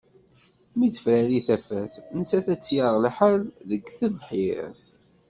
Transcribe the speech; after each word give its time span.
Mi 0.77 0.87
d-tefrari 0.89 1.39
tafat, 1.47 1.93
nettat 2.17 2.47
ad 2.53 2.59
tt-yaɣ 2.59 2.93
lḥal 3.05 3.41
deg 3.69 3.81
tebḥirt. 3.99 4.83